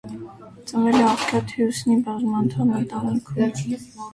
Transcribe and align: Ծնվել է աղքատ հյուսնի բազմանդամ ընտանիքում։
Ծնվել 0.69 0.97
է 0.99 1.03
աղքատ 1.09 1.53
հյուսնի 1.59 1.99
բազմանդամ 2.09 2.75
ընտանիքում։ 2.81 3.79